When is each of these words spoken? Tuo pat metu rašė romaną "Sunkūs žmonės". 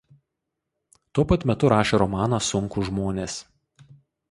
Tuo 1.17 1.25
pat 1.33 1.45
metu 1.51 1.69
rašė 1.75 2.01
romaną 2.05 2.41
"Sunkūs 2.49 2.91
žmonės". 2.91 3.39